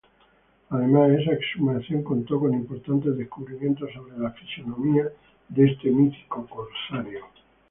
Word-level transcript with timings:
Además, 0.71 1.11
esta 1.11 1.33
exhumación 1.33 2.01
contó 2.03 2.39
con 2.39 2.55
importantes 2.55 3.15
descubrimientos 3.17 3.91
sobre 3.93 4.17
la 4.17 4.31
fisionomía 4.31 5.03
de 5.47 5.67
este 5.71 5.91
mítico 5.91 6.47
corsario. 6.47 7.19